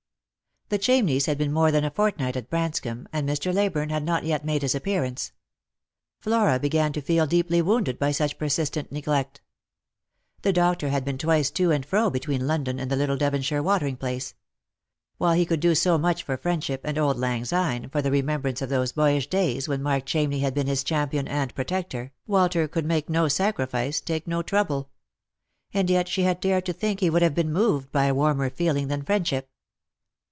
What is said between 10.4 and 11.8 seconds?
The doctor had been twice to